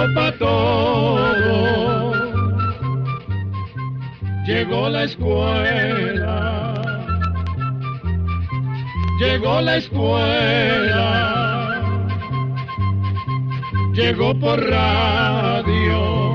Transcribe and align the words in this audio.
Llegó 0.00 0.14
pa' 0.14 0.32
todo, 0.38 2.12
llegó 4.46 4.88
la 4.88 5.04
escuela, 5.04 6.74
llegó 9.20 9.60
la 9.60 9.76
escuela, 9.76 11.02
llegó 13.92 14.40
por 14.40 14.58
radio. 14.58 16.30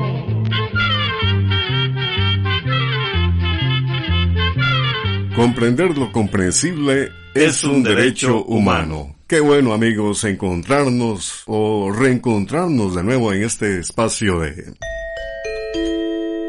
Comprender 5.36 5.98
lo 5.98 6.12
comprensible 6.12 7.10
es 7.34 7.64
un 7.64 7.82
derecho 7.82 8.44
humano. 8.44 9.15
Qué 9.28 9.40
bueno 9.40 9.74
amigos 9.74 10.24
encontrarnos 10.24 11.42
o 11.48 11.92
reencontrarnos 11.92 12.94
de 12.94 13.04
nuevo 13.04 13.34
en 13.34 13.42
este 13.42 13.80
espacio 13.80 14.42
de... 14.42 14.76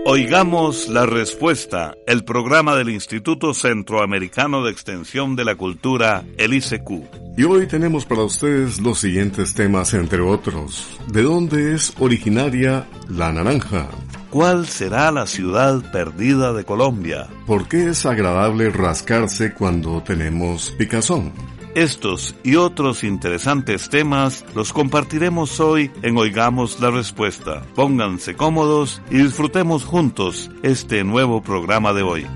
Oigamos 0.05 0.87
la 0.89 1.07
respuesta, 1.07 1.95
el 2.07 2.23
programa 2.25 2.77
del 2.77 2.91
Instituto 2.91 3.55
Centroamericano 3.55 4.63
de 4.63 4.73
Extensión 4.73 5.37
de 5.37 5.47
la 5.47 5.55
Cultura, 5.55 6.23
el 6.37 6.53
ICQ. 6.53 7.39
Y 7.39 7.45
hoy 7.45 7.67
tenemos 7.67 8.05
para 8.05 8.25
ustedes 8.25 8.79
los 8.79 8.99
siguientes 8.99 9.55
temas, 9.55 9.95
entre 9.95 10.21
otros. 10.21 10.87
¿De 11.09 11.23
dónde 11.23 11.75
es 11.75 11.95
originaria 11.99 12.87
la 13.09 13.33
naranja? 13.33 13.89
¿Cuál 14.29 14.67
será 14.67 15.11
la 15.11 15.27
ciudad 15.27 15.91
perdida 15.93 16.53
de 16.53 16.65
Colombia? 16.65 17.27
¿Por 17.47 17.69
qué 17.69 17.89
es 17.89 18.05
agradable 18.05 18.69
rascarse 18.69 19.55
cuando 19.55 20.03
tenemos 20.03 20.75
picazón? 20.77 21.56
Estos 21.77 22.35
y 22.43 22.57
otros 22.57 23.05
interesantes 23.05 23.91
temas 23.91 24.47
los 24.55 24.73
compartiremos 24.73 25.61
hoy 25.61 25.91
en 26.01 26.17
Oigamos 26.17 26.81
la 26.81 26.91
Respuesta. 26.91 27.67
Pónganse 27.75 28.35
cómodos 28.35 29.03
y 29.11 29.19
disfrutemos 29.19 29.85
juntos 29.85 30.51
este 30.63 31.05
nuevo 31.05 31.43
programa 31.43 31.93
de 31.93 32.01
hoy. 32.01 32.27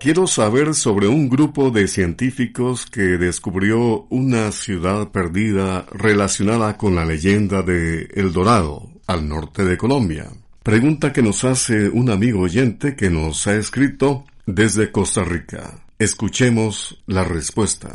Quiero 0.00 0.26
saber 0.26 0.74
sobre 0.74 1.08
un 1.08 1.28
grupo 1.28 1.70
de 1.70 1.88
científicos 1.88 2.86
que 2.86 3.02
descubrió 3.18 4.06
una 4.08 4.52
ciudad 4.52 5.10
perdida 5.10 5.84
relacionada 5.92 6.78
con 6.78 6.94
la 6.94 7.04
leyenda 7.04 7.60
de 7.60 8.08
El 8.14 8.32
Dorado, 8.32 8.88
al 9.06 9.28
norte 9.28 9.66
de 9.66 9.76
Colombia. 9.76 10.30
Pregunta 10.62 11.12
que 11.12 11.20
nos 11.20 11.44
hace 11.44 11.90
un 11.90 12.08
amigo 12.08 12.40
oyente 12.40 12.96
que 12.96 13.10
nos 13.10 13.46
ha 13.46 13.56
escrito 13.56 14.24
desde 14.54 14.90
Costa 14.90 15.22
Rica. 15.22 15.84
Escuchemos 15.98 17.02
la 17.06 17.24
respuesta. 17.24 17.90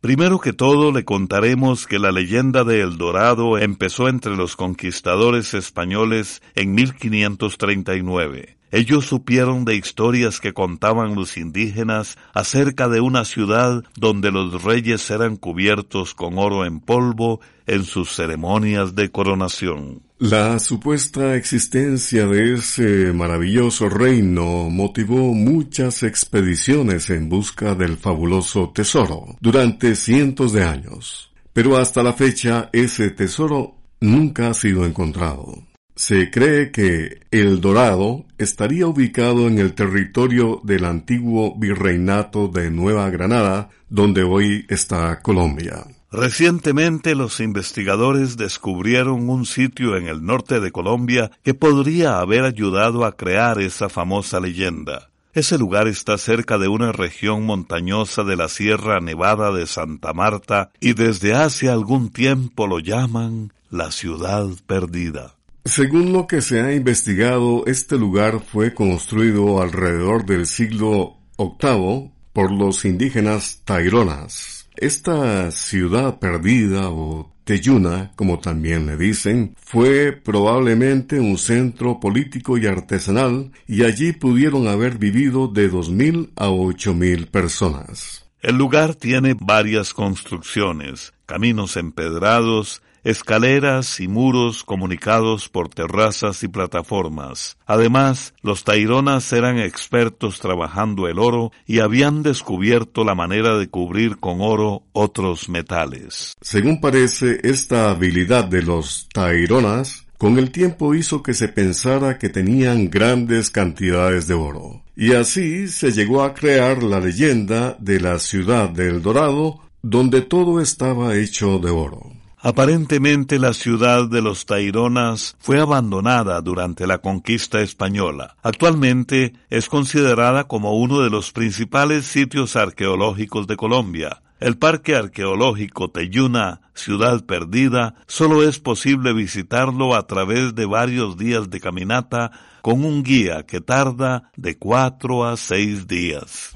Primero 0.00 0.38
que 0.38 0.52
todo 0.52 0.92
le 0.92 1.04
contaremos 1.04 1.86
que 1.86 1.98
la 1.98 2.12
leyenda 2.12 2.62
de 2.62 2.82
El 2.82 2.98
Dorado 2.98 3.58
empezó 3.58 4.08
entre 4.08 4.36
los 4.36 4.54
conquistadores 4.54 5.54
españoles 5.54 6.42
en 6.54 6.74
1539. 6.74 8.58
Ellos 8.70 9.06
supieron 9.06 9.64
de 9.64 9.76
historias 9.76 10.40
que 10.40 10.52
contaban 10.52 11.14
los 11.14 11.36
indígenas 11.38 12.18
acerca 12.34 12.88
de 12.88 13.00
una 13.00 13.24
ciudad 13.24 13.82
donde 13.96 14.30
los 14.30 14.62
reyes 14.62 15.10
eran 15.10 15.36
cubiertos 15.36 16.14
con 16.14 16.38
oro 16.38 16.66
en 16.66 16.80
polvo 16.80 17.40
en 17.66 17.84
sus 17.84 18.14
ceremonias 18.14 18.94
de 18.94 19.10
coronación. 19.10 20.07
La 20.20 20.58
supuesta 20.58 21.36
existencia 21.36 22.26
de 22.26 22.54
ese 22.54 23.12
maravilloso 23.12 23.88
reino 23.88 24.68
motivó 24.68 25.32
muchas 25.32 26.02
expediciones 26.02 27.08
en 27.10 27.28
busca 27.28 27.76
del 27.76 27.96
fabuloso 27.96 28.70
tesoro 28.70 29.36
durante 29.40 29.94
cientos 29.94 30.52
de 30.52 30.64
años. 30.64 31.32
Pero 31.52 31.76
hasta 31.76 32.02
la 32.02 32.14
fecha 32.14 32.68
ese 32.72 33.10
tesoro 33.10 33.76
nunca 34.00 34.50
ha 34.50 34.54
sido 34.54 34.84
encontrado. 34.84 35.62
Se 35.94 36.32
cree 36.32 36.72
que 36.72 37.20
El 37.30 37.60
Dorado 37.60 38.26
estaría 38.38 38.88
ubicado 38.88 39.46
en 39.46 39.60
el 39.60 39.74
territorio 39.74 40.60
del 40.64 40.84
antiguo 40.84 41.56
virreinato 41.56 42.48
de 42.48 42.72
Nueva 42.72 43.08
Granada, 43.10 43.70
donde 43.88 44.24
hoy 44.24 44.66
está 44.68 45.22
Colombia. 45.22 45.86
Recientemente 46.10 47.14
los 47.14 47.38
investigadores 47.38 48.38
descubrieron 48.38 49.28
un 49.28 49.44
sitio 49.44 49.96
en 49.96 50.08
el 50.08 50.24
norte 50.24 50.58
de 50.58 50.72
Colombia 50.72 51.30
que 51.42 51.52
podría 51.52 52.18
haber 52.20 52.44
ayudado 52.44 53.04
a 53.04 53.16
crear 53.16 53.60
esa 53.60 53.90
famosa 53.90 54.40
leyenda. 54.40 55.10
Ese 55.34 55.58
lugar 55.58 55.86
está 55.86 56.16
cerca 56.16 56.56
de 56.56 56.68
una 56.68 56.92
región 56.92 57.44
montañosa 57.44 58.24
de 58.24 58.36
la 58.36 58.48
Sierra 58.48 59.00
Nevada 59.00 59.52
de 59.52 59.66
Santa 59.66 60.14
Marta 60.14 60.70
y 60.80 60.94
desde 60.94 61.34
hace 61.34 61.68
algún 61.68 62.10
tiempo 62.10 62.66
lo 62.66 62.78
llaman 62.78 63.52
la 63.70 63.92
ciudad 63.92 64.46
perdida. 64.66 65.34
Según 65.66 66.14
lo 66.14 66.26
que 66.26 66.40
se 66.40 66.62
ha 66.62 66.72
investigado, 66.72 67.64
este 67.66 67.98
lugar 67.98 68.40
fue 68.40 68.72
construido 68.72 69.60
alrededor 69.60 70.24
del 70.24 70.46
siglo 70.46 71.18
VIII 71.36 72.10
por 72.32 72.50
los 72.50 72.86
indígenas 72.86 73.60
Taironas. 73.66 74.57
Esta 74.80 75.50
ciudad 75.50 76.20
perdida 76.20 76.90
o 76.90 77.34
Teyuna, 77.42 78.12
como 78.14 78.38
también 78.38 78.86
le 78.86 78.96
dicen, 78.96 79.56
fue 79.60 80.12
probablemente 80.12 81.18
un 81.18 81.36
centro 81.36 81.98
político 81.98 82.58
y 82.58 82.66
artesanal 82.66 83.50
y 83.66 83.82
allí 83.82 84.12
pudieron 84.12 84.68
haber 84.68 84.96
vivido 84.96 85.48
de 85.48 85.68
dos 85.68 85.90
mil 85.90 86.30
a 86.36 86.50
ocho 86.50 86.94
mil 86.94 87.26
personas. 87.26 88.30
El 88.40 88.56
lugar 88.56 88.94
tiene 88.94 89.34
varias 89.40 89.92
construcciones, 89.92 91.12
caminos 91.26 91.76
empedrados, 91.76 92.80
escaleras 93.04 94.00
y 94.00 94.08
muros 94.08 94.64
comunicados 94.64 95.48
por 95.48 95.68
terrazas 95.68 96.42
y 96.42 96.48
plataformas. 96.48 97.56
Además, 97.66 98.34
los 98.42 98.64
taironas 98.64 99.32
eran 99.32 99.58
expertos 99.58 100.40
trabajando 100.40 101.08
el 101.08 101.18
oro 101.18 101.52
y 101.66 101.80
habían 101.80 102.22
descubierto 102.22 103.04
la 103.04 103.14
manera 103.14 103.58
de 103.58 103.68
cubrir 103.68 104.18
con 104.18 104.40
oro 104.40 104.82
otros 104.92 105.48
metales. 105.48 106.36
Según 106.40 106.80
parece, 106.80 107.40
esta 107.42 107.90
habilidad 107.90 108.44
de 108.44 108.62
los 108.62 109.08
taironas 109.12 110.06
con 110.18 110.36
el 110.36 110.50
tiempo 110.50 110.96
hizo 110.96 111.22
que 111.22 111.32
se 111.32 111.46
pensara 111.46 112.18
que 112.18 112.28
tenían 112.28 112.90
grandes 112.90 113.50
cantidades 113.50 114.26
de 114.26 114.34
oro. 114.34 114.82
Y 114.96 115.12
así 115.12 115.68
se 115.68 115.92
llegó 115.92 116.24
a 116.24 116.34
crear 116.34 116.82
la 116.82 116.98
leyenda 116.98 117.76
de 117.78 118.00
la 118.00 118.18
ciudad 118.18 118.68
del 118.68 119.00
Dorado, 119.00 119.60
donde 119.80 120.22
todo 120.22 120.60
estaba 120.60 121.14
hecho 121.16 121.60
de 121.60 121.70
oro. 121.70 122.17
Aparentemente 122.48 123.38
la 123.38 123.52
ciudad 123.52 124.08
de 124.08 124.22
los 124.22 124.46
Taironas 124.46 125.36
fue 125.38 125.60
abandonada 125.60 126.40
durante 126.40 126.86
la 126.86 126.96
conquista 126.96 127.60
española. 127.60 128.36
Actualmente 128.42 129.34
es 129.50 129.68
considerada 129.68 130.44
como 130.44 130.72
uno 130.72 131.00
de 131.00 131.10
los 131.10 131.30
principales 131.30 132.06
sitios 132.06 132.56
arqueológicos 132.56 133.46
de 133.48 133.56
Colombia. 133.56 134.22
El 134.40 134.56
Parque 134.56 134.96
Arqueológico 134.96 135.90
Teyuna, 135.90 136.62
Ciudad 136.72 137.22
Perdida, 137.26 137.96
solo 138.06 138.42
es 138.42 138.58
posible 138.58 139.12
visitarlo 139.12 139.94
a 139.94 140.06
través 140.06 140.54
de 140.54 140.64
varios 140.64 141.18
días 141.18 141.50
de 141.50 141.60
caminata 141.60 142.30
con 142.62 142.82
un 142.82 143.02
guía 143.02 143.44
que 143.44 143.60
tarda 143.60 144.30
de 144.36 144.56
cuatro 144.56 145.26
a 145.26 145.36
seis 145.36 145.86
días. 145.86 146.54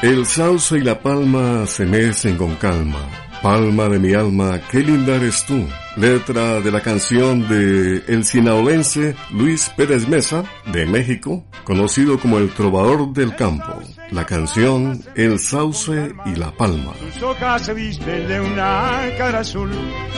El 0.00 0.24
sauce 0.24 0.78
y 0.78 0.80
la 0.80 0.98
palma 0.98 1.66
se 1.66 1.84
mecen 1.84 2.38
con 2.38 2.54
calma 2.54 3.23
Palma 3.44 3.90
de 3.90 3.98
mi 3.98 4.14
alma, 4.14 4.58
qué 4.70 4.78
linda 4.78 5.16
eres 5.16 5.44
tú. 5.44 5.68
Letra 5.96 6.62
de 6.62 6.72
la 6.72 6.80
canción 6.80 7.46
de 7.46 8.02
el 8.08 8.24
sinaolense 8.24 9.14
Luis 9.32 9.70
Pérez 9.76 10.08
Mesa, 10.08 10.44
de 10.72 10.86
México, 10.86 11.44
conocido 11.62 12.18
como 12.18 12.38
el 12.38 12.48
trovador 12.54 13.12
del 13.12 13.36
campo. 13.36 13.82
la 14.12 14.24
canción 14.24 14.98
El 15.14 15.38
sauce 15.38 16.14
y 16.24 16.36
la 16.36 16.52
palma. 16.52 16.94
Sus 17.12 17.22
hojas 17.22 17.66
se 17.66 17.74
visten 17.74 18.26
de 18.26 18.40
una 18.40 19.10
cara 19.18 19.40
azul, 19.40 19.70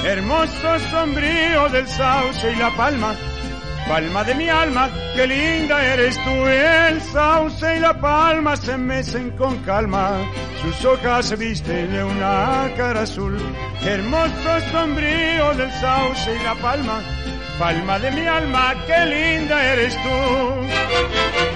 hermoso 0.04 0.78
sombrío 0.88 1.68
del 1.70 1.88
sauce 1.88 2.52
y 2.52 2.56
la 2.56 2.76
palma. 2.76 3.16
Palma 3.88 4.24
de 4.24 4.34
mi 4.34 4.48
alma, 4.48 4.90
qué 5.14 5.26
linda 5.28 5.84
eres 5.94 6.16
tú, 6.24 6.46
el 6.46 7.00
sauce 7.00 7.76
y 7.76 7.80
la 7.80 7.94
palma 8.00 8.56
se 8.56 8.76
mecen 8.76 9.30
con 9.36 9.56
calma. 9.58 10.18
Sus 10.60 10.84
hojas 10.84 11.26
se 11.26 11.36
visten 11.36 11.92
de 11.92 12.02
una 12.02 12.68
cara 12.76 13.02
azul, 13.02 13.38
hermoso 13.84 14.60
sombrío 14.72 15.54
del 15.54 15.70
sauce 15.80 16.34
y 16.34 16.42
la 16.42 16.54
palma. 16.56 17.00
Palma 17.60 17.98
de 18.00 18.10
mi 18.10 18.26
alma, 18.26 18.74
qué 18.86 19.06
linda 19.06 19.72
eres 19.72 19.94
tú. 20.02 21.55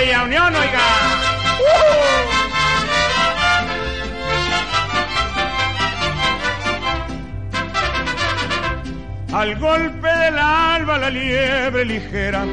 Unión, 0.00 0.54
oiga. 0.54 0.80
Al 9.32 9.56
golpe 9.56 10.08
del 10.08 10.38
alba 10.38 10.96
la 10.96 11.10
liebre 11.10 11.84
ligera, 11.84 12.46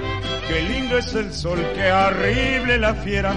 qué 0.47 0.61
lindo 0.61 0.97
es 0.97 1.13
el 1.15 1.33
sol, 1.33 1.65
qué 1.73 1.89
horrible 1.89 2.77
la 2.77 2.93
fiera, 2.95 3.33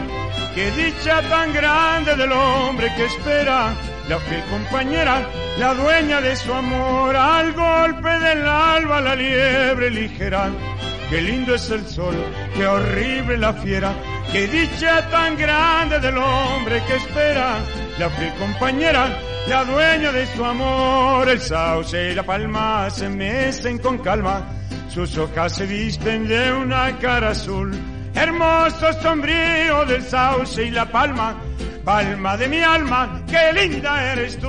qué 0.56 0.72
dicha 0.72 1.22
tan 1.22 1.52
grande 1.52 2.16
del 2.16 2.32
hombre 2.32 2.92
que 2.96 3.04
espera, 3.04 3.72
la 4.08 4.18
fiel 4.18 4.42
compañera, 4.50 5.22
la 5.58 5.72
dueña 5.74 6.20
de 6.20 6.34
su 6.34 6.52
amor, 6.52 7.14
al 7.14 7.52
golpe 7.52 8.08
del 8.08 8.46
alba 8.46 9.00
la 9.00 9.14
liebre 9.14 9.90
ligera, 9.90 10.50
Qué 11.10 11.20
lindo 11.20 11.56
es 11.56 11.68
el 11.70 11.84
sol, 11.88 12.14
qué 12.54 12.64
horrible 12.64 13.36
la 13.36 13.52
fiera, 13.52 13.92
qué 14.30 14.46
dicha 14.46 15.10
tan 15.10 15.36
grande 15.36 15.98
del 15.98 16.16
hombre 16.16 16.80
que 16.86 16.94
espera 16.94 17.58
la 17.98 18.08
fiel 18.10 18.32
compañera, 18.34 19.18
la 19.48 19.64
dueña 19.64 20.12
de 20.12 20.24
su 20.28 20.44
amor. 20.44 21.28
El 21.28 21.40
sauce 21.40 22.12
y 22.12 22.14
la 22.14 22.22
palma 22.22 22.88
se 22.90 23.08
mecen 23.08 23.78
con 23.78 23.98
calma, 23.98 24.52
sus 24.88 25.18
hojas 25.18 25.56
se 25.56 25.66
visten 25.66 26.28
de 26.28 26.52
una 26.52 26.96
cara 26.98 27.30
azul. 27.30 27.76
Hermoso 28.14 28.92
sombrío 29.02 29.84
del 29.86 30.04
sauce 30.04 30.62
y 30.62 30.70
la 30.70 30.86
palma, 30.92 31.34
palma 31.84 32.36
de 32.36 32.46
mi 32.46 32.60
alma, 32.60 33.20
qué 33.28 33.52
linda 33.52 34.12
eres 34.12 34.38
tú. 34.38 34.48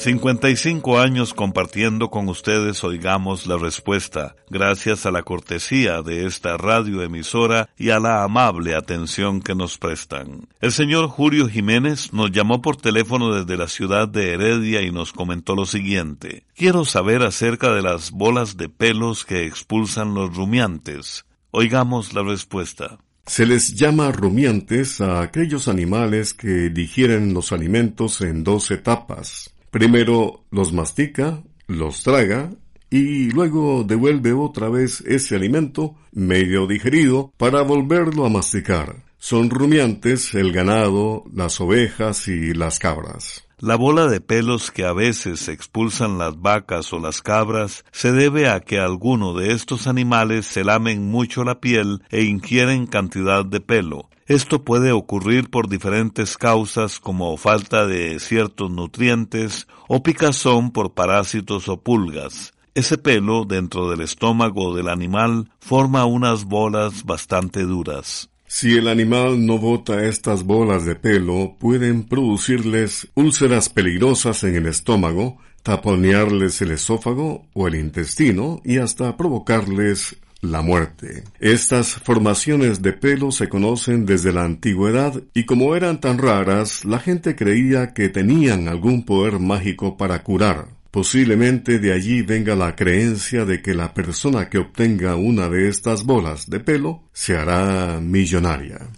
55 0.00 0.98
años 0.98 1.34
compartiendo 1.34 2.08
con 2.08 2.26
ustedes 2.30 2.82
oigamos 2.84 3.46
la 3.46 3.58
respuesta, 3.58 4.34
gracias 4.48 5.04
a 5.04 5.10
la 5.10 5.24
cortesía 5.24 6.00
de 6.00 6.24
esta 6.24 6.56
radioemisora 6.56 7.68
y 7.76 7.90
a 7.90 8.00
la 8.00 8.24
amable 8.24 8.74
atención 8.74 9.42
que 9.42 9.54
nos 9.54 9.76
prestan. 9.76 10.48
El 10.62 10.72
señor 10.72 11.08
Julio 11.08 11.50
Jiménez 11.50 12.14
nos 12.14 12.32
llamó 12.32 12.62
por 12.62 12.78
teléfono 12.78 13.34
desde 13.34 13.58
la 13.58 13.68
ciudad 13.68 14.08
de 14.08 14.32
Heredia 14.32 14.80
y 14.80 14.90
nos 14.90 15.12
comentó 15.12 15.54
lo 15.54 15.66
siguiente. 15.66 16.44
Quiero 16.56 16.86
saber 16.86 17.22
acerca 17.22 17.74
de 17.74 17.82
las 17.82 18.10
bolas 18.10 18.56
de 18.56 18.70
pelos 18.70 19.26
que 19.26 19.44
expulsan 19.44 20.14
los 20.14 20.34
rumiantes. 20.34 21.26
Oigamos 21.50 22.14
la 22.14 22.22
respuesta. 22.22 22.96
Se 23.26 23.44
les 23.44 23.74
llama 23.74 24.10
rumiantes 24.12 25.02
a 25.02 25.20
aquellos 25.20 25.68
animales 25.68 26.32
que 26.32 26.70
digieren 26.70 27.34
los 27.34 27.52
alimentos 27.52 28.22
en 28.22 28.44
dos 28.44 28.70
etapas. 28.70 29.50
Primero 29.70 30.44
los 30.50 30.72
mastica, 30.72 31.42
los 31.66 32.02
traga 32.02 32.50
y 32.90 33.30
luego 33.30 33.84
devuelve 33.84 34.32
otra 34.32 34.68
vez 34.68 35.00
ese 35.02 35.36
alimento 35.36 35.94
medio 36.12 36.66
digerido 36.66 37.32
para 37.36 37.62
volverlo 37.62 38.26
a 38.26 38.30
masticar. 38.30 39.04
Son 39.18 39.50
rumiantes 39.50 40.34
el 40.34 40.52
ganado, 40.52 41.24
las 41.32 41.60
ovejas 41.60 42.26
y 42.26 42.52
las 42.52 42.78
cabras. 42.78 43.46
La 43.62 43.76
bola 43.76 44.06
de 44.06 44.22
pelos 44.22 44.70
que 44.70 44.86
a 44.86 44.94
veces 44.94 45.46
expulsan 45.48 46.16
las 46.16 46.40
vacas 46.40 46.94
o 46.94 46.98
las 46.98 47.20
cabras 47.20 47.84
se 47.92 48.10
debe 48.10 48.48
a 48.48 48.60
que 48.60 48.80
algunos 48.80 49.38
de 49.38 49.52
estos 49.52 49.86
animales 49.86 50.46
se 50.46 50.64
lamen 50.64 51.10
mucho 51.10 51.44
la 51.44 51.60
piel 51.60 52.02
e 52.08 52.22
ingieren 52.22 52.86
cantidad 52.86 53.44
de 53.44 53.60
pelo. 53.60 54.08
Esto 54.24 54.64
puede 54.64 54.92
ocurrir 54.92 55.50
por 55.50 55.68
diferentes 55.68 56.38
causas 56.38 57.00
como 57.00 57.36
falta 57.36 57.86
de 57.86 58.18
ciertos 58.18 58.70
nutrientes 58.70 59.68
o 59.88 60.02
picazón 60.02 60.70
por 60.70 60.94
parásitos 60.94 61.68
o 61.68 61.82
pulgas. 61.82 62.54
Ese 62.74 62.96
pelo 62.96 63.44
dentro 63.44 63.90
del 63.90 64.00
estómago 64.00 64.74
del 64.74 64.88
animal 64.88 65.50
forma 65.58 66.06
unas 66.06 66.44
bolas 66.44 67.04
bastante 67.04 67.64
duras. 67.64 68.29
Si 68.52 68.76
el 68.76 68.88
animal 68.88 69.46
no 69.46 69.58
bota 69.58 70.04
estas 70.08 70.42
bolas 70.42 70.84
de 70.84 70.96
pelo, 70.96 71.54
pueden 71.60 72.02
producirles 72.02 73.06
úlceras 73.14 73.68
peligrosas 73.68 74.42
en 74.42 74.56
el 74.56 74.66
estómago, 74.66 75.38
taponearles 75.62 76.60
el 76.60 76.72
esófago 76.72 77.46
o 77.52 77.68
el 77.68 77.76
intestino 77.76 78.60
y 78.64 78.78
hasta 78.78 79.16
provocarles 79.16 80.16
la 80.40 80.62
muerte. 80.62 81.22
Estas 81.38 81.94
formaciones 81.94 82.82
de 82.82 82.92
pelo 82.92 83.30
se 83.30 83.48
conocen 83.48 84.04
desde 84.04 84.32
la 84.32 84.44
antigüedad 84.44 85.22
y 85.32 85.44
como 85.44 85.76
eran 85.76 86.00
tan 86.00 86.18
raras, 86.18 86.84
la 86.84 86.98
gente 86.98 87.36
creía 87.36 87.94
que 87.94 88.08
tenían 88.08 88.66
algún 88.66 89.04
poder 89.04 89.38
mágico 89.38 89.96
para 89.96 90.24
curar. 90.24 90.79
Posiblemente 90.90 91.78
de 91.78 91.92
allí 91.92 92.22
venga 92.22 92.56
la 92.56 92.74
creencia 92.74 93.44
de 93.44 93.62
que 93.62 93.74
la 93.74 93.94
persona 93.94 94.48
que 94.48 94.58
obtenga 94.58 95.14
una 95.14 95.48
de 95.48 95.68
estas 95.68 96.04
bolas 96.04 96.50
de 96.50 96.58
pelo 96.58 97.04
se 97.12 97.36
hará 97.36 98.00
millonaria. 98.00 98.90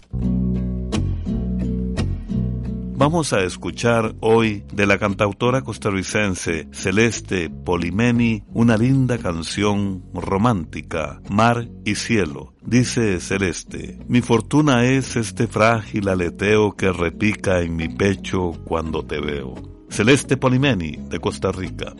Vamos 2.95 3.33
a 3.33 3.43
escuchar 3.43 4.15
hoy 4.21 4.63
de 4.73 4.87
la 4.87 4.97
cantautora 4.97 5.61
costarricense 5.61 6.67
Celeste 6.71 7.49
Polimeni 7.49 8.43
una 8.53 8.77
linda 8.77 9.17
canción 9.17 10.03
romántica, 10.13 11.21
Mar 11.29 11.67
y 11.85 11.95
Cielo. 11.95 12.53
Dice 12.65 13.19
Celeste, 13.19 13.99
mi 14.07 14.21
fortuna 14.21 14.85
es 14.85 15.15
este 15.15 15.47
frágil 15.47 16.07
aleteo 16.07 16.71
que 16.75 16.91
repica 16.91 17.61
en 17.61 17.75
mi 17.75 17.89
pecho 17.89 18.51
cuando 18.63 19.05
te 19.05 19.19
veo. 19.19 19.82
Celeste 19.93 20.37
Polimeni, 20.37 20.97
de 21.07 21.19
Costa 21.19 21.51
Rica. 21.51 21.93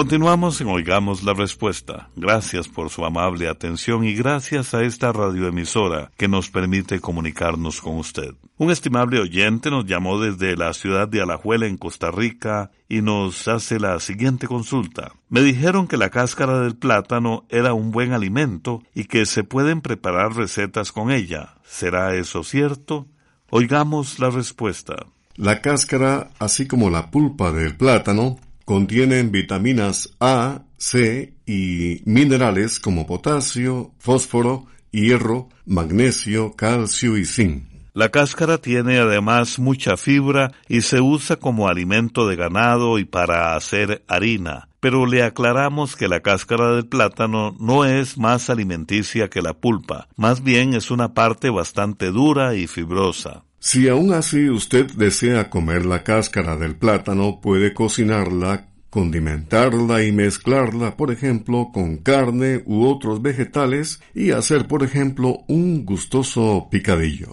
Continuamos 0.00 0.58
en 0.62 0.68
Oigamos 0.68 1.24
la 1.24 1.34
Respuesta. 1.34 2.08
Gracias 2.16 2.68
por 2.68 2.88
su 2.88 3.04
amable 3.04 3.50
atención 3.50 4.02
y 4.02 4.14
gracias 4.14 4.72
a 4.72 4.82
esta 4.82 5.12
radioemisora 5.12 6.10
que 6.16 6.26
nos 6.26 6.48
permite 6.48 7.00
comunicarnos 7.00 7.82
con 7.82 7.98
usted. 7.98 8.34
Un 8.56 8.70
estimable 8.70 9.20
oyente 9.20 9.70
nos 9.70 9.84
llamó 9.84 10.18
desde 10.18 10.56
la 10.56 10.72
ciudad 10.72 11.06
de 11.06 11.20
Alajuela 11.20 11.66
en 11.66 11.76
Costa 11.76 12.10
Rica 12.10 12.70
y 12.88 13.02
nos 13.02 13.46
hace 13.46 13.78
la 13.78 14.00
siguiente 14.00 14.46
consulta. 14.46 15.12
Me 15.28 15.42
dijeron 15.42 15.86
que 15.86 15.98
la 15.98 16.08
cáscara 16.08 16.60
del 16.60 16.76
plátano 16.76 17.44
era 17.50 17.74
un 17.74 17.90
buen 17.90 18.14
alimento 18.14 18.82
y 18.94 19.04
que 19.04 19.26
se 19.26 19.44
pueden 19.44 19.82
preparar 19.82 20.34
recetas 20.34 20.92
con 20.92 21.10
ella. 21.10 21.56
¿Será 21.62 22.14
eso 22.14 22.42
cierto? 22.42 23.06
Oigamos 23.50 24.18
la 24.18 24.30
respuesta. 24.30 25.04
La 25.36 25.60
cáscara, 25.60 26.30
así 26.38 26.66
como 26.66 26.88
la 26.88 27.10
pulpa 27.10 27.52
del 27.52 27.76
plátano, 27.76 28.38
contienen 28.70 29.32
vitaminas 29.32 30.10
A, 30.20 30.62
C 30.76 31.34
y 31.44 32.02
minerales 32.04 32.78
como 32.78 33.04
potasio, 33.04 33.90
fósforo, 33.98 34.66
hierro, 34.92 35.48
magnesio, 35.66 36.52
calcio 36.52 37.16
y 37.16 37.24
zinc. 37.24 37.64
La 37.94 38.10
cáscara 38.10 38.58
tiene 38.58 39.00
además 39.00 39.58
mucha 39.58 39.96
fibra 39.96 40.52
y 40.68 40.82
se 40.82 41.00
usa 41.00 41.34
como 41.34 41.66
alimento 41.66 42.28
de 42.28 42.36
ganado 42.36 43.00
y 43.00 43.04
para 43.04 43.56
hacer 43.56 44.04
harina. 44.06 44.68
Pero 44.78 45.04
le 45.04 45.24
aclaramos 45.24 45.96
que 45.96 46.06
la 46.06 46.20
cáscara 46.20 46.76
del 46.76 46.86
plátano 46.86 47.56
no 47.58 47.84
es 47.84 48.18
más 48.18 48.50
alimenticia 48.50 49.28
que 49.28 49.42
la 49.42 49.54
pulpa, 49.54 50.06
más 50.14 50.44
bien 50.44 50.74
es 50.74 50.92
una 50.92 51.12
parte 51.12 51.50
bastante 51.50 52.12
dura 52.12 52.54
y 52.54 52.68
fibrosa. 52.68 53.42
Si 53.60 53.88
aún 53.88 54.12
así 54.12 54.50
usted 54.50 54.90
desea 54.92 55.50
comer 55.50 55.86
la 55.86 56.02
cáscara 56.02 56.56
del 56.56 56.76
plátano, 56.76 57.40
puede 57.40 57.74
cocinarla 57.74 58.70
condimentarla 58.90 60.02
y 60.02 60.12
mezclarla, 60.12 60.96
por 60.96 61.12
ejemplo, 61.12 61.70
con 61.72 61.98
carne 61.98 62.64
u 62.66 62.84
otros 62.84 63.22
vegetales 63.22 64.02
y 64.14 64.32
hacer, 64.32 64.66
por 64.66 64.82
ejemplo, 64.82 65.44
un 65.46 65.84
gustoso 65.86 66.66
picadillo. 66.70 67.28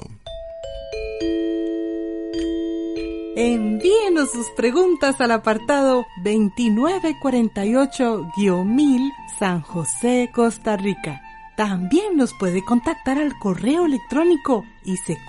Envíenos 3.36 4.31
sus 4.31 4.48
preguntas 4.55 5.19
al 5.19 5.31
apartado 5.31 6.05
2948-1000 6.24 9.12
San 9.39 9.62
José, 9.62 10.29
Costa 10.34 10.77
Rica. 10.77 11.26
También 11.58 12.16
nos 12.16 12.36
puede 12.36 12.64
contactar 12.64 13.18
al 13.18 13.34
correo 13.40 13.88
electrónico 13.88 14.64
isq.org 14.86 15.28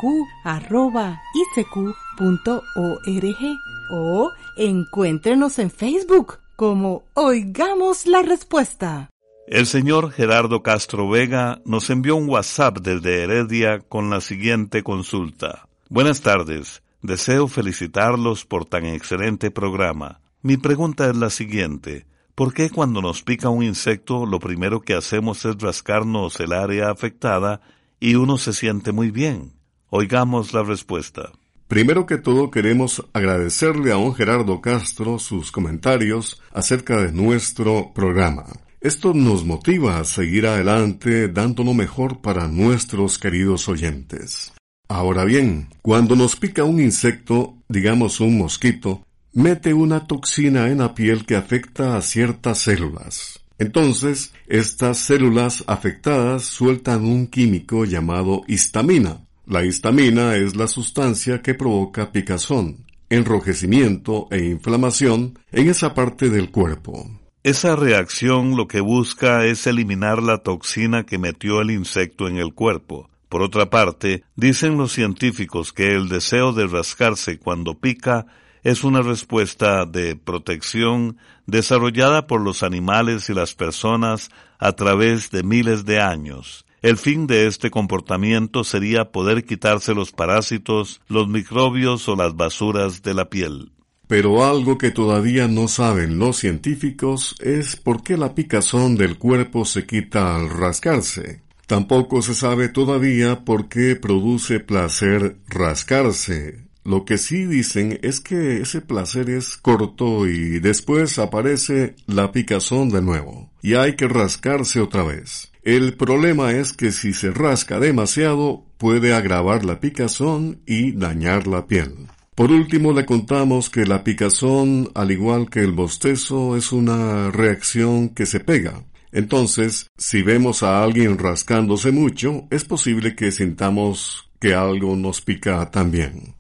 o 3.91 4.31
encuéntrenos 4.59 5.59
en 5.59 5.71
Facebook 5.71 6.39
como 6.55 7.05
Oigamos 7.15 8.07
la 8.07 8.21
Respuesta. 8.21 9.09
El 9.47 9.65
señor 9.65 10.11
Gerardo 10.11 10.63
Castro 10.63 11.09
Vega 11.09 11.63
nos 11.65 11.89
envió 11.89 12.17
un 12.17 12.29
WhatsApp 12.29 12.77
desde 12.83 13.23
Heredia 13.23 13.79
con 13.81 14.11
la 14.11 14.21
siguiente 14.21 14.83
consulta. 14.83 15.67
Buenas 15.89 16.21
tardes. 16.21 16.83
Deseo 17.01 17.49
felicitarlos 17.49 18.45
por 18.45 18.67
tan 18.67 18.85
excelente 18.85 19.51
programa. 19.51 20.21
Mi 20.43 20.59
pregunta 20.59 21.09
es 21.09 21.17
la 21.17 21.31
siguiente. 21.31 22.05
¿Por 22.39 22.55
qué 22.55 22.71
cuando 22.71 23.03
nos 23.03 23.25
pica 23.25 23.49
un 23.49 23.65
insecto 23.65 24.25
lo 24.25 24.39
primero 24.39 24.81
que 24.81 24.95
hacemos 24.95 25.45
es 25.45 25.59
rascarnos 25.59 26.39
el 26.39 26.53
área 26.53 26.89
afectada 26.89 27.61
y 27.99 28.15
uno 28.15 28.39
se 28.39 28.53
siente 28.53 28.93
muy 28.93 29.11
bien? 29.11 29.55
Oigamos 29.91 30.53
la 30.53 30.63
respuesta. 30.63 31.33
Primero 31.67 32.07
que 32.07 32.17
todo 32.17 32.53
queremos 32.53 33.05
agradecerle 33.13 33.91
a 33.91 33.97
don 33.97 34.15
Gerardo 34.15 34.61
Castro 34.61 35.19
sus 35.19 35.51
comentarios 35.51 36.41
acerca 36.53 37.03
de 37.03 37.11
nuestro 37.11 37.91
programa. 37.93 38.45
Esto 38.81 39.15
nos 39.15 39.45
motiva 39.45 39.99
a 39.99 40.05
seguir 40.05 40.47
adelante 40.47 41.27
dando 41.27 41.65
lo 41.65 41.75
mejor 41.75 42.21
para 42.21 42.47
nuestros 42.47 43.19
queridos 43.19 43.69
oyentes. 43.69 44.53
Ahora 44.89 45.25
bien, 45.25 45.71
cuando 45.83 46.15
nos 46.15 46.37
pica 46.37 46.63
un 46.63 46.81
insecto, 46.81 47.57
digamos 47.69 48.21
un 48.21 48.39
mosquito, 48.39 49.03
mete 49.33 49.75
una 49.75 50.07
toxina 50.07 50.69
en 50.69 50.79
la 50.79 50.95
piel 50.95 51.27
que 51.27 51.37
afecta 51.37 51.97
a 51.97 52.03
ciertas 52.03 52.59
células. 52.59 53.41
Entonces, 53.59 54.33
estas 54.47 54.99
células 54.99 55.65
afectadas 55.67 56.45
sueltan 56.45 57.05
un 57.05 57.27
químico 57.27 57.85
llamado 57.85 58.43
histamina. 58.47 59.21
La 59.47 59.65
histamina 59.65 60.37
es 60.37 60.55
la 60.57 60.69
sustancia 60.69 61.43
que 61.43 61.55
provoca 61.55 62.13
picazón, 62.13 62.87
enrojecimiento 63.09 64.29
e 64.31 64.45
inflamación 64.45 65.39
en 65.51 65.69
esa 65.69 65.95
parte 65.95 66.31
del 66.31 66.51
cuerpo. 66.51 67.11
Esa 67.43 67.77
reacción 67.77 68.57
lo 68.57 68.69
que 68.69 68.81
busca 68.81 69.45
es 69.47 69.67
eliminar 69.67 70.23
la 70.23 70.39
toxina 70.39 71.05
que 71.05 71.19
metió 71.19 71.61
el 71.61 71.71
insecto 71.71 72.29
en 72.29 72.37
el 72.37 72.53
cuerpo. 72.53 73.09
Por 73.29 73.43
otra 73.43 73.71
parte, 73.71 74.23
dicen 74.37 74.77
los 74.77 74.93
científicos 74.93 75.73
que 75.73 75.95
el 75.95 76.09
deseo 76.09 76.53
de 76.53 76.67
rascarse 76.67 77.39
cuando 77.39 77.79
pica 77.79 78.27
es 78.69 78.85
una 78.85 79.01
respuesta 79.01 79.87
de 79.87 80.15
protección 80.15 81.17
desarrollada 81.47 82.27
por 82.27 82.43
los 82.43 82.63
animales 82.63 83.31
y 83.31 83.33
las 83.33 83.55
personas 83.55 84.29
a 84.59 84.73
través 84.73 85.31
de 85.31 85.43
miles 85.43 85.87
de 85.87 86.03
años. 86.03 86.67
El 86.83 86.99
fin 86.99 87.27
de 87.27 87.47
este 87.47 87.71
comportamiento 87.71 88.65
sería 88.65 89.11
poder 89.11 89.47
quitarse 89.47 89.95
los 89.95 90.13
parásitos, 90.13 91.01
los 91.09 91.29
microbios 91.29 92.07
o 92.11 92.15
las 92.15 92.37
basuras 92.37 93.03
de 93.03 93.15
la 93.15 93.31
piel. 93.31 93.73
Pero 94.07 94.45
algo 94.45 94.77
que 94.77 94.91
todavía 94.91 95.49
no 95.49 95.67
saben 95.67 96.19
los 96.19 96.37
científicos 96.37 97.37
es 97.41 97.75
por 97.75 98.03
qué 98.03 98.19
la 98.19 98.35
picazón 98.35 98.97
del 98.97 99.17
cuerpo 99.17 99.65
se 99.65 99.87
quita 99.87 100.37
al 100.37 100.51
rascarse. 100.51 101.41
Tampoco 101.67 102.21
se 102.21 102.35
sabe 102.35 102.69
todavía 102.69 103.47
por 103.47 103.71
qué 103.71 103.97
produce 103.97 104.61
placer 104.61 105.39
rascarse. 105.49 106.68
Lo 106.85 107.05
que 107.05 107.19
sí 107.19 107.45
dicen 107.45 107.99
es 108.03 108.21
que 108.21 108.61
ese 108.61 108.81
placer 108.81 109.29
es 109.31 109.57
corto 109.57 110.27
y 110.27 110.59
después 110.61 111.19
aparece 111.19 111.97
la 112.07 112.33
picazón 112.33 112.89
de 112.91 113.03
nuevo, 113.03 113.51
y 113.63 113.75
hay 113.75 113.97
que 113.97 114.09
rascarse 114.09 114.81
otra 114.81 115.03
vez. 115.03 115.53
El 115.63 115.95
problema 115.95 116.53
es 116.53 116.73
que 116.73 116.93
si 116.93 117.13
se 117.13 117.31
rasca 117.31 117.79
demasiado 117.79 118.65
puede 118.79 119.13
agravar 119.13 119.65
la 119.65 119.81
picazón 119.81 120.63
y 120.67 120.93
dañar 120.93 121.47
la 121.47 121.67
piel. 121.67 122.09
Por 122.35 122.53
último 122.53 122.93
le 122.93 123.05
contamos 123.05 123.69
que 123.69 123.85
la 123.85 124.05
picazón, 124.05 124.91
al 124.95 125.11
igual 125.11 125.51
que 125.51 125.61
el 125.61 125.73
bostezo, 125.73 126.57
es 126.57 126.73
una 126.73 127.31
reacción 127.33 128.11
que 128.11 128.27
se 128.27 128.39
pega. 128.39 128.85
Entonces, 129.11 129.89
si 129.97 130.23
vemos 130.23 130.63
a 130.63 130.83
alguien 130.83 131.19
rascándose 131.19 131.91
mucho, 131.91 132.47
es 132.51 132.65
posible 132.65 133.17
que 133.17 133.33
sintamos 133.33 134.31
que 134.41 134.55
algo 134.55 134.95
nos 134.95 135.21
pica 135.21 135.71
también. 135.71 136.37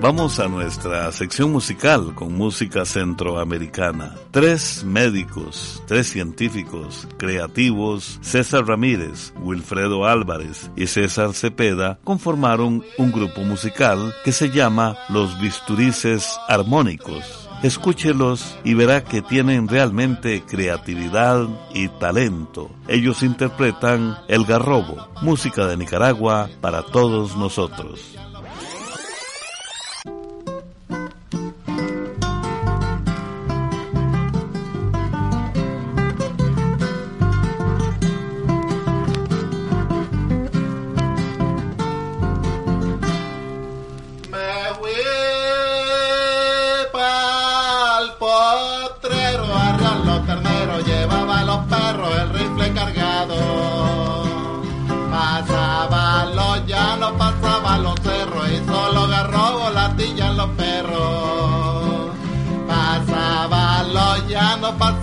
Vamos 0.00 0.38
a 0.40 0.46
nuestra 0.46 1.10
sección 1.10 1.50
musical 1.50 2.14
con 2.14 2.34
música 2.34 2.84
centroamericana. 2.84 4.14
Tres 4.30 4.84
médicos, 4.84 5.82
tres 5.86 6.08
científicos, 6.08 7.08
creativos, 7.16 8.18
César 8.20 8.66
Ramírez, 8.66 9.32
Wilfredo 9.40 10.04
Álvarez 10.04 10.70
y 10.76 10.86
César 10.86 11.32
Cepeda 11.32 11.98
conformaron 12.04 12.84
un 12.98 13.10
grupo 13.10 13.40
musical 13.40 14.14
que 14.22 14.32
se 14.32 14.50
llama 14.50 14.96
Los 15.08 15.40
Bisturices 15.40 16.38
Armónicos 16.46 17.46
Escúchelos 17.62 18.58
y 18.64 18.74
verá 18.74 19.02
que 19.02 19.22
tienen 19.22 19.66
realmente 19.66 20.42
creatividad 20.42 21.48
y 21.72 21.88
talento. 21.88 22.70
Ellos 22.86 23.22
interpretan 23.22 24.18
El 24.28 24.44
Garrobo, 24.44 25.08
música 25.22 25.66
de 25.66 25.78
Nicaragua 25.78 26.50
para 26.60 26.82
todos 26.82 27.34
nosotros. 27.36 28.16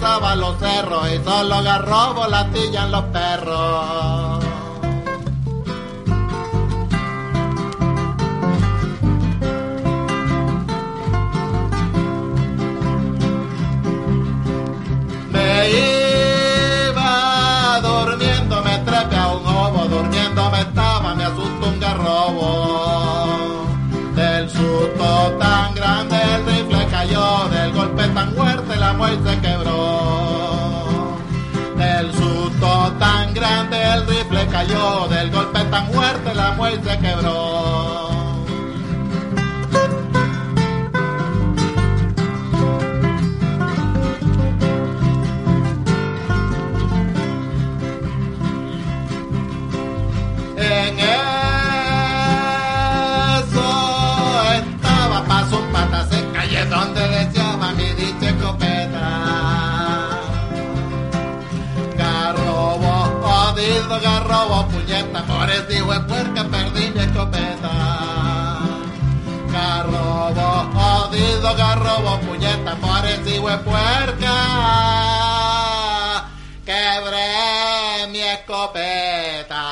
Pasaba 0.04 0.36
los 0.36 0.60
cerros 0.60 1.08
y 1.14 1.24
solo 1.24 1.56
agarró 1.56 2.14
volatillan 2.14 2.92
los 2.92 3.04
perros. 3.06 4.44
Me 15.32 15.93
cayó, 27.04 27.50
del 27.50 27.74
golpe 27.74 28.08
tan 28.10 28.34
fuerte 28.34 28.76
la 28.78 28.94
muerte 28.94 29.30
se 29.30 29.42
quebró. 29.42 31.18
Del 31.76 32.14
susto 32.14 32.94
tan 32.98 33.34
grande 33.34 33.84
el 33.94 34.08
rifle 34.08 34.48
cayó, 34.48 35.08
del 35.10 35.32
golpe 35.32 35.64
tan 35.66 35.92
fuerte 35.92 36.34
la 36.34 36.52
muerte 36.52 36.92
se 36.92 37.00
quebró. 37.00 38.13
Jodido 63.94 64.00
garrobo, 64.00 64.68
puñeta, 64.70 65.24
por 65.26 65.50
este 65.50 65.76
hijo 65.76 65.94
de 65.94 66.00
puerca 66.02 66.44
perdí 66.46 66.92
mi 66.92 67.00
escopeta. 67.00 68.60
Garrobo, 69.52 70.72
jodido 70.74 71.56
garrobo, 71.56 72.20
puñeta, 72.22 72.76
por 72.76 73.06
este 73.06 73.36
hijo 73.36 73.50
de 73.50 73.58
quebré 76.66 78.08
mi 78.12 78.20
escopeta. 78.20 79.64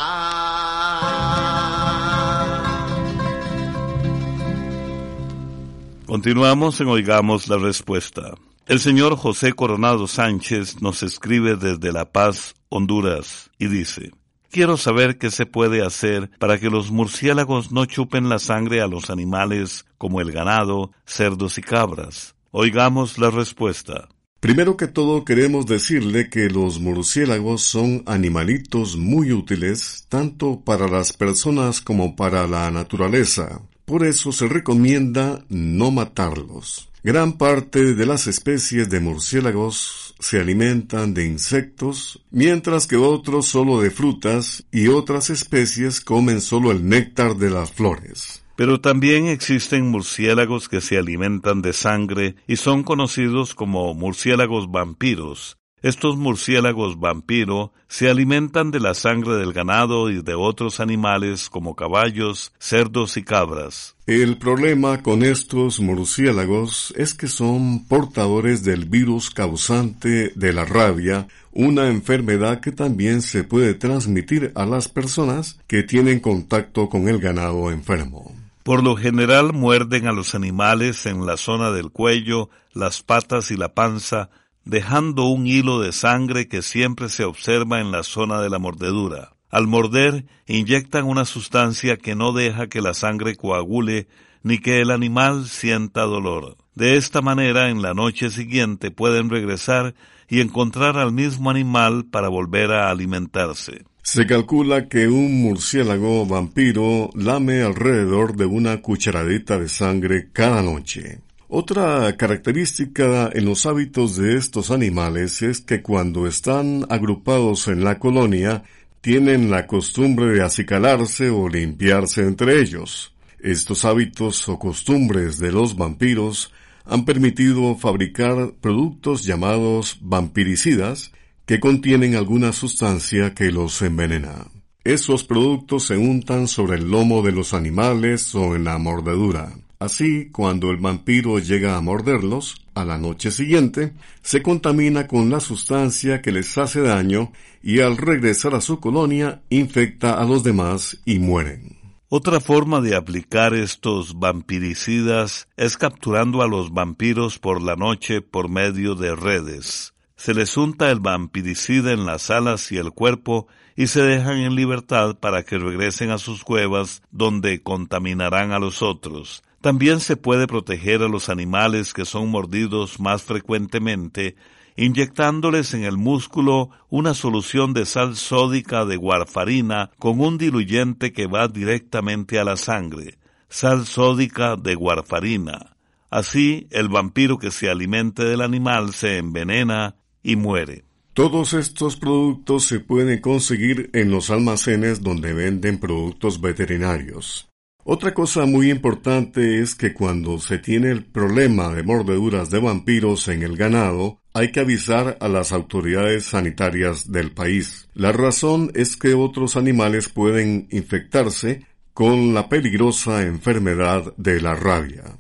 Continuamos 6.06 6.80
en 6.82 6.88
Oigamos 6.88 7.48
la 7.48 7.58
Respuesta. 7.58 8.34
El 8.68 8.80
señor 8.80 9.18
José 9.18 9.54
Coronado 9.54 10.08
Sánchez 10.08 10.82
nos 10.82 11.02
escribe 11.02 11.56
desde 11.56 11.92
La 11.92 12.12
Paz, 12.12 12.54
Honduras, 12.70 13.50
y 13.58 13.68
dice, 13.68 14.12
Quiero 14.52 14.78
saber 14.78 15.18
qué 15.18 15.32
se 15.32 15.46
puede 15.46 15.84
hacer 15.84 16.30
para 16.38 16.60
que 16.60 16.70
los 16.70 16.92
murciélagos 16.92 17.72
no 17.72 17.86
chupen 17.86 18.30
la 18.30 18.38
sangre 18.38 18.82
a 18.82 18.88
los 18.88 19.10
animales 19.10 19.86
como 19.98 20.22
el 20.22 20.32
ganado, 20.32 20.92
cerdos 21.06 21.58
y 21.58 21.62
cabras. 21.62 22.36
Oigamos 22.52 23.18
la 23.18 23.32
respuesta. 23.32 24.10
Primero 24.42 24.78
que 24.78 24.88
todo 24.88 25.24
queremos 25.24 25.66
decirle 25.66 26.30
que 26.30 26.50
los 26.50 26.80
murciélagos 26.80 27.62
son 27.62 28.04
animalitos 28.06 28.98
muy 28.98 29.32
útiles 29.32 30.06
tanto 30.10 30.62
para 30.62 30.88
las 30.88 31.14
personas 31.14 31.80
como 31.82 32.16
para 32.16 32.46
la 32.46 32.70
naturaleza. 32.72 33.62
Por 33.86 34.06
eso 34.06 34.32
se 34.32 34.48
recomienda 34.48 35.46
no 35.50 35.92
matarlos. 35.92 36.91
Gran 37.04 37.34
parte 37.34 37.96
de 37.96 38.06
las 38.06 38.28
especies 38.28 38.88
de 38.92 39.00
murciélagos 39.00 40.14
se 40.20 40.40
alimentan 40.40 41.16
de 41.16 41.26
insectos, 41.26 42.24
mientras 42.30 42.86
que 42.86 42.96
otros 42.96 43.48
solo 43.48 43.82
de 43.82 43.90
frutas 43.90 44.64
y 44.72 44.88
otras 44.88 45.32
especies 45.32 46.00
comen 46.00 46.42
solo 46.42 46.70
el 46.70 46.88
néctar 46.88 47.38
de 47.38 47.50
las 47.50 47.72
flores. 47.72 48.44
Pero 48.56 48.82
también 48.82 49.26
existen 49.26 49.90
murciélagos 49.90 50.70
que 50.70 50.80
se 50.80 51.00
alimentan 51.00 51.64
de 51.64 51.74
sangre 51.74 52.36
y 52.46 52.58
son 52.58 52.84
conocidos 52.84 53.56
como 53.56 53.96
murciélagos 53.96 54.70
vampiros, 54.70 55.58
estos 55.82 56.16
murciélagos 56.16 57.00
vampiro 57.00 57.74
se 57.88 58.10
alimentan 58.10 58.72
de 58.72 58.80
la 58.80 58.94
sangre 58.94 59.36
del 59.36 59.52
ganado 59.52 60.10
y 60.10 60.22
de 60.22 60.36
otros 60.36 60.80
animales 60.80 61.50
como 61.50 61.76
caballos, 61.76 62.54
cerdos 62.60 63.18
y 63.18 63.24
cabras. 63.24 63.96
El 64.06 64.38
problema 64.38 65.02
con 65.02 65.24
estos 65.24 65.80
murciélagos 65.80 66.94
es 66.98 67.14
que 67.14 67.28
son 67.28 67.86
portadores 67.86 68.64
del 68.64 68.86
virus 68.86 69.32
causante 69.32 70.32
de 70.36 70.54
la 70.54 70.66
rabia, 70.66 71.28
una 71.52 71.88
enfermedad 71.88 72.60
que 72.60 72.72
también 72.72 73.22
se 73.22 73.44
puede 73.44 73.74
transmitir 73.74 74.52
a 74.56 74.66
las 74.66 74.88
personas 74.88 75.60
que 75.68 75.84
tienen 75.84 76.20
contacto 76.20 76.90
con 76.90 77.10
el 77.10 77.20
ganado 77.20 77.72
enfermo. 77.72 78.36
Por 78.64 78.84
lo 78.84 78.96
general 78.96 79.54
muerden 79.54 80.08
a 80.08 80.12
los 80.12 80.36
animales 80.36 81.08
en 81.08 81.26
la 81.26 81.38
zona 81.38 81.72
del 81.72 81.90
cuello, 81.90 82.50
las 82.74 83.02
patas 83.02 83.50
y 83.50 83.58
la 83.58 83.74
panza, 83.74 84.30
dejando 84.66 85.26
un 85.26 85.48
hilo 85.48 85.80
de 85.80 85.92
sangre 85.92 86.48
que 86.48 86.62
siempre 86.62 87.10
se 87.10 87.24
observa 87.24 87.80
en 87.80 87.92
la 87.92 88.04
zona 88.04 88.42
de 88.42 88.50
la 88.50 88.60
mordedura. 88.60 89.34
Al 89.50 89.68
morder, 89.68 90.26
inyectan 90.48 91.06
una 91.06 91.26
sustancia 91.26 91.98
que 91.98 92.16
no 92.16 92.32
deja 92.32 92.68
que 92.68 92.82
la 92.82 92.94
sangre 92.94 93.36
coagule 93.36 94.08
ni 94.44 94.60
que 94.60 94.80
el 94.80 94.92
animal 94.92 95.48
sienta 95.48 96.02
dolor. 96.04 96.58
De 96.74 96.96
esta 96.96 97.22
manera, 97.22 97.70
en 97.70 97.82
la 97.82 97.94
noche 97.94 98.30
siguiente 98.30 98.92
pueden 98.92 99.30
regresar 99.30 99.94
y 100.30 100.40
encontrar 100.40 100.98
al 100.98 101.12
mismo 101.12 101.50
animal 101.50 102.06
para 102.06 102.30
volver 102.30 102.72
a 102.72 102.90
alimentarse. 102.90 103.84
Se 104.04 104.26
calcula 104.26 104.88
que 104.88 105.08
un 105.08 105.42
murciélago 105.42 106.26
vampiro 106.26 107.10
lame 107.14 107.62
alrededor 107.62 108.36
de 108.36 108.46
una 108.46 108.82
cucharadita 108.82 109.60
de 109.60 109.70
sangre 109.70 110.30
cada 110.34 110.64
noche. 110.64 111.20
Otra 111.54 112.16
característica 112.16 113.30
en 113.34 113.44
los 113.44 113.66
hábitos 113.66 114.16
de 114.16 114.38
estos 114.38 114.72
animales 114.72 115.42
es 115.42 115.60
que 115.60 115.82
cuando 115.82 116.26
están 116.26 116.86
agrupados 116.88 117.68
en 117.68 117.84
la 117.84 118.00
colonia, 118.00 118.64
tienen 119.02 119.52
la 119.52 119.68
costumbre 119.68 120.28
de 120.28 120.44
acicalarse 120.44 121.30
o 121.30 121.50
limpiarse 121.50 122.22
entre 122.22 122.62
ellos. 122.62 123.14
Estos 123.42 123.84
hábitos 123.84 124.48
o 124.48 124.60
costumbres 124.60 125.40
de 125.40 125.52
los 125.52 125.76
vampiros 125.76 126.54
han 126.86 127.04
permitido 127.04 127.76
fabricar 127.76 128.54
productos 128.62 129.26
llamados 129.26 129.98
vampiricidas 130.00 131.12
que 131.46 131.60
contienen 131.60 132.16
alguna 132.16 132.54
sustancia 132.54 133.34
que 133.34 133.52
los 133.52 133.82
envenena. 133.82 134.46
Esos 134.86 135.26
productos 135.26 135.88
se 135.88 135.98
untan 135.98 136.48
sobre 136.48 136.78
el 136.78 136.90
lomo 136.90 137.22
de 137.22 137.34
los 137.34 137.54
animales 137.54 138.34
o 138.36 138.56
en 138.56 138.64
la 138.64 138.78
mordedura. 138.78 139.52
Así, 139.82 140.30
cuando 140.32 140.70
el 140.70 140.78
vampiro 140.78 141.40
llega 141.40 141.76
a 141.76 141.82
morderlos, 141.82 142.68
a 142.76 142.86
la 142.86 143.00
noche 143.00 143.32
siguiente, 143.32 143.94
se 144.22 144.44
contamina 144.44 145.08
con 145.08 145.32
la 145.32 145.40
sustancia 145.40 146.22
que 146.22 146.32
les 146.32 146.56
hace 146.60 146.82
daño 146.82 147.32
y 147.64 147.80
al 147.80 147.98
regresar 147.98 148.54
a 148.54 148.62
su 148.62 148.80
colonia 148.80 149.42
infecta 149.50 150.22
a 150.22 150.24
los 150.24 150.44
demás 150.44 151.02
y 151.04 151.18
mueren. 151.18 151.80
Otra 152.10 152.40
forma 152.40 152.80
de 152.80 152.96
aplicar 152.96 153.56
estos 153.56 154.20
vampiricidas 154.20 155.48
es 155.58 155.78
capturando 155.78 156.44
a 156.44 156.48
los 156.48 156.72
vampiros 156.72 157.40
por 157.40 157.60
la 157.60 157.76
noche 157.76 158.22
por 158.22 158.50
medio 158.50 158.94
de 158.94 159.16
redes. 159.16 159.96
Se 160.16 160.36
les 160.36 160.58
unta 160.58 160.92
el 160.92 161.00
vampiricida 161.00 161.92
en 161.92 162.06
las 162.06 162.30
alas 162.30 162.72
y 162.72 162.78
el 162.78 162.92
cuerpo 162.92 163.48
y 163.76 163.88
se 163.88 164.04
dejan 164.04 164.38
en 164.38 164.54
libertad 164.54 165.18
para 165.20 165.42
que 165.42 165.58
regresen 165.58 166.12
a 166.12 166.20
sus 166.20 166.44
cuevas 166.44 167.02
donde 167.10 167.64
contaminarán 167.64 168.52
a 168.52 168.60
los 168.60 168.84
otros. 168.84 169.42
También 169.62 170.00
se 170.00 170.18
puede 170.18 170.48
proteger 170.48 171.04
a 171.04 171.08
los 171.08 171.30
animales 171.30 171.94
que 171.94 172.06
son 172.06 172.30
mordidos 172.30 173.00
más 173.00 173.24
frecuentemente 173.24 174.36
inyectándoles 174.76 175.74
en 175.74 175.84
el 175.84 175.98
músculo 175.98 176.70
una 176.90 177.14
solución 177.14 177.74
de 177.74 177.86
sal 177.86 178.16
sódica 178.16 178.86
de 178.86 178.98
warfarina 178.98 179.92
con 180.00 180.20
un 180.20 180.38
diluyente 180.38 181.12
que 181.12 181.28
va 181.28 181.48
directamente 181.48 182.40
a 182.40 182.44
la 182.44 182.58
sangre, 182.58 183.18
sal 183.50 183.86
sódica 183.86 184.56
de 184.56 184.76
warfarina. 184.76 185.78
Así, 186.10 186.68
el 186.72 186.90
vampiro 186.90 187.38
que 187.38 187.52
se 187.52 187.70
alimente 187.70 188.24
del 188.24 188.42
animal 188.42 188.94
se 188.94 189.18
envenena 189.18 189.96
y 190.24 190.36
muere. 190.36 190.84
Todos 191.14 191.54
estos 191.54 191.98
productos 191.98 192.64
se 192.66 192.80
pueden 192.80 193.20
conseguir 193.20 193.90
en 193.94 194.12
los 194.12 194.30
almacenes 194.30 195.02
donde 195.02 195.34
venden 195.34 195.78
productos 195.78 196.40
veterinarios. 196.40 197.51
Otra 197.84 198.14
cosa 198.14 198.46
muy 198.46 198.70
importante 198.70 199.60
es 199.60 199.74
que 199.74 199.94
cuando 199.94 200.40
se 200.40 200.60
tiene 200.60 200.92
el 200.92 201.04
problema 201.04 201.74
de 201.74 201.82
mordeduras 201.82 202.52
de 202.52 202.60
vampiros 202.60 203.28
en 203.28 203.42
el 203.42 203.58
ganado, 203.58 204.20
hay 204.34 204.52
que 204.52 204.60
avisar 204.60 205.18
a 205.20 205.28
las 205.28 205.52
autoridades 205.52 206.26
sanitarias 206.26 207.12
del 207.12 207.32
país. 207.32 207.90
La 207.94 208.12
razón 208.12 208.72
es 208.76 208.96
que 208.96 209.16
otros 209.16 209.58
animales 209.58 210.10
pueden 210.10 210.68
infectarse 210.72 211.66
con 211.94 212.34
la 212.34 212.50
peligrosa 212.50 213.24
enfermedad 213.24 214.14
de 214.16 214.42
la 214.42 214.56
rabia. 214.56 215.18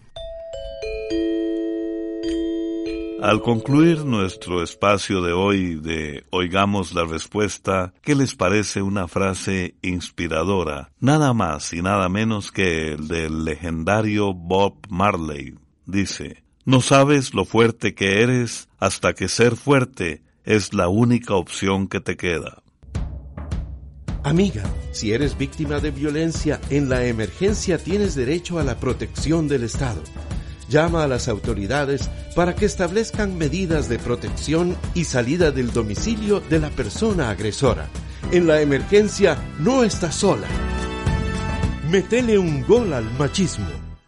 Al 3.22 3.44
concluir 3.44 4.04
nuestro 4.04 4.64
espacio 4.64 5.22
de 5.22 5.32
hoy 5.32 5.76
de 5.76 6.26
Oigamos 6.32 6.92
la 6.94 7.06
Respuesta, 7.06 7.94
¿qué 8.02 8.16
les 8.16 8.34
parece 8.34 8.82
una 8.82 9.08
frase 9.08 9.76
inspiradora? 9.84 10.90
Nada 11.00 11.32
más 11.32 11.72
y 11.72 11.84
nada 11.84 12.10
menos 12.10 12.52
que 12.52 12.94
el 12.94 13.08
del 13.08 13.46
legendario 13.46 14.34
Bob 14.34 14.74
Marley. 14.90 15.54
Dice, 15.86 16.44
no 16.66 16.82
sabes 16.82 17.36
lo 17.36 17.46
fuerte 17.46 17.94
que 17.94 18.24
eres 18.24 18.70
hasta 18.80 19.14
que 19.14 19.28
ser 19.28 19.56
fuerte 19.56 20.24
es 20.44 20.74
la 20.74 20.88
única 20.88 21.36
opción 21.36 21.88
que 21.88 22.00
te 22.00 22.18
queda. 22.18 22.64
Amiga, 24.24 24.64
si 24.94 25.14
eres 25.14 25.38
víctima 25.38 25.80
de 25.80 25.92
violencia, 25.92 26.60
en 26.72 26.90
la 26.90 27.06
emergencia 27.06 27.78
tienes 27.78 28.16
derecho 28.16 28.58
a 28.58 28.64
la 28.64 28.80
protección 28.80 29.48
del 29.48 29.64
Estado 29.64 30.02
llama 30.72 31.04
a 31.04 31.08
las 31.08 31.28
autoridades 31.28 32.10
para 32.36 32.56
que 32.56 32.66
establezcan 32.66 33.38
medidas 33.38 33.90
de 33.90 34.00
protección 34.00 34.76
y 34.96 35.04
salida 35.04 35.52
del 35.52 35.72
domicilio 35.72 36.40
de 36.40 36.60
la 36.60 36.70
persona 36.72 37.30
agresora. 37.30 37.90
En 38.32 38.48
la 38.48 38.62
emergencia 38.62 39.38
no 39.60 39.84
estás 39.84 40.16
sola. 40.16 40.48
Metele 41.90 42.40
un 42.40 42.66
gol 42.66 42.94
al 42.94 43.06
machismo. 43.20 43.68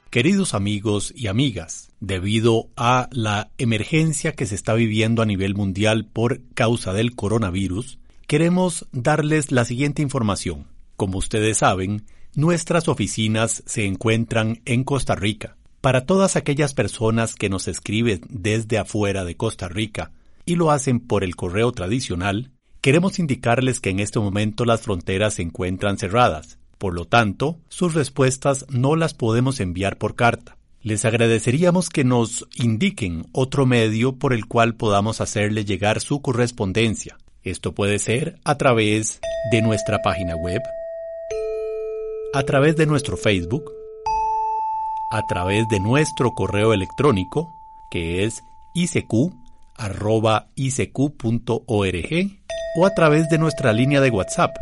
Queridos 0.10 0.54
amigos 0.54 1.12
y 1.16 1.28
amigas, 1.28 1.92
debido 2.00 2.70
a 2.78 3.10
la 3.12 3.52
emergencia 3.58 4.32
que 4.32 4.46
se 4.46 4.56
está 4.56 4.74
viviendo 4.74 5.22
a 5.22 5.26
nivel 5.26 5.56
mundial 5.56 6.06
por 6.06 6.42
causa 6.54 6.94
del 6.94 7.16
coronavirus, 7.16 8.00
queremos 8.28 8.88
darles 8.92 9.52
la 9.52 9.66
siguiente 9.66 10.02
información. 10.02 10.68
Como 10.96 11.18
ustedes 11.18 11.58
saben, 11.58 12.06
nuestras 12.36 12.88
oficinas 12.88 13.64
se 13.66 13.86
encuentran 13.86 14.62
en 14.66 14.84
Costa 14.84 15.16
Rica 15.16 15.58
para 15.84 16.06
todas 16.06 16.38
aquellas 16.38 16.74
personas 16.74 17.36
que 17.36 17.50
nos 17.50 17.68
escriben 17.68 18.22
desde 18.30 18.78
afuera 18.78 19.26
de 19.26 19.36
Costa 19.36 19.68
Rica 19.68 20.12
y 20.46 20.56
lo 20.56 20.72
hacen 20.72 21.02
por 21.02 21.26
el 21.26 21.36
correo 21.36 21.74
tradicional, 21.74 22.52
queremos 22.80 23.20
indicarles 23.20 23.82
que 23.82 23.90
en 23.90 24.00
este 24.00 24.18
momento 24.18 24.64
las 24.64 24.80
fronteras 24.80 25.34
se 25.34 25.42
encuentran 25.42 25.98
cerradas. 25.98 26.58
Por 26.78 26.94
lo 26.94 27.04
tanto, 27.04 27.60
sus 27.68 27.96
respuestas 27.96 28.66
no 28.70 28.96
las 28.96 29.14
podemos 29.14 29.60
enviar 29.60 29.98
por 29.98 30.16
carta. 30.16 30.56
Les 30.82 31.04
agradeceríamos 31.04 31.90
que 31.90 32.06
nos 32.06 32.48
indiquen 32.56 33.26
otro 33.34 33.66
medio 33.66 34.16
por 34.16 34.32
el 34.32 34.46
cual 34.46 34.76
podamos 34.76 35.20
hacerle 35.20 35.66
llegar 35.66 36.00
su 36.00 36.22
correspondencia. 36.22 37.18
Esto 37.44 37.74
puede 37.74 38.00
ser 38.00 38.40
a 38.46 38.56
través 38.58 39.20
de 39.52 39.62
nuestra 39.62 40.02
página 40.02 40.38
web, 40.38 40.62
a 42.34 42.44
través 42.44 42.78
de 42.78 42.86
nuestro 42.86 43.18
Facebook, 43.18 43.83
a 45.14 45.26
través 45.28 45.70
de 45.70 45.80
nuestro 45.80 46.32
correo 46.32 46.74
electrónico, 46.74 47.54
que 47.92 48.26
es 48.26 48.44
icq.org, 48.74 49.30
o 52.76 52.88
a 52.88 52.96
través 52.96 53.30
de 53.30 53.38
nuestra 53.38 53.74
línea 53.74 54.02
de 54.02 54.10
WhatsApp, 54.10 54.56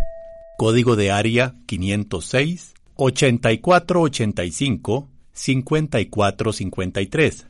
código 0.57 0.97
de 0.97 1.09
área 1.09 1.55
506 1.67 2.73
8485 2.97 5.07
5453. 5.31 7.47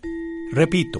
Repito, 0.51 0.99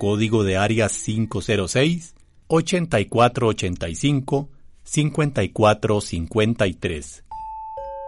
código 0.00 0.44
de 0.44 0.56
área 0.56 0.88
506 0.88 2.14
8485 2.46 4.48
5453. 4.84 7.21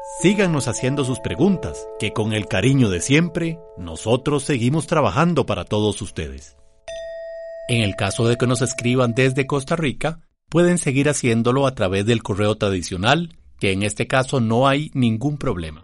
Síganos 0.05 0.69
haciendo 0.69 1.03
sus 1.05 1.19
preguntas, 1.19 1.89
que 1.99 2.13
con 2.13 2.35
el 2.35 2.47
cariño 2.47 2.91
de 2.91 3.01
siempre, 3.01 3.59
nosotros 3.79 4.45
seguimos 4.45 4.87
trabajando 4.87 5.47
para 5.47 5.65
todos 5.65 6.03
ustedes. 6.03 6.59
En 7.69 7.83
el 7.83 7.97
caso 7.97 8.29
de 8.29 8.37
que 8.37 8.47
nos 8.47 8.61
escriban 8.61 9.15
desde 9.15 9.47
Costa 9.47 9.77
Rica, 9.77 10.21
pueden 10.51 10.77
seguir 10.77 11.09
haciéndolo 11.09 11.67
a 11.67 11.75
través 11.75 12.05
del 12.05 12.23
correo 12.23 12.57
tradicional, 12.57 13.39
que 13.59 13.73
en 13.73 13.83
este 13.83 14.07
caso 14.07 14.41
no 14.41 14.69
hay 14.69 14.91
ningún 14.93 15.39
problema. 15.39 15.83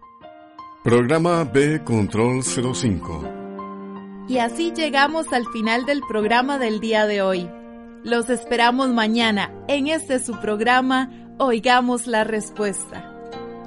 Programa 0.85 1.45
B 1.45 1.83
Control 1.83 2.43
05. 2.45 3.25
Y 4.29 4.37
así 4.37 4.73
llegamos 4.77 5.33
al 5.33 5.47
final 5.47 5.87
del 5.87 6.03
programa 6.07 6.59
del 6.59 6.79
día 6.81 7.07
de 7.07 7.23
hoy. 7.23 7.49
Los 8.05 8.29
esperamos 8.29 8.91
mañana 8.91 9.51
en 9.67 9.89
este 9.89 10.19
su 10.19 10.39
programa 10.41 11.11
Oigamos 11.39 12.07
la 12.07 12.25
Respuesta. 12.25 13.20